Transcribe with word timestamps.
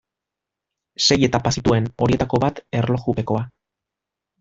Sei 1.07 1.19
etapa 1.29 1.53
zituen, 1.59 1.91
horietako 2.07 2.43
bat 2.49 2.65
erlojupekoa. 2.83 3.49